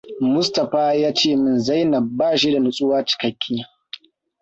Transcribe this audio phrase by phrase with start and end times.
[0.33, 3.55] Mustapha ya ce min Zainab ba shi da nutsuwa cikekke.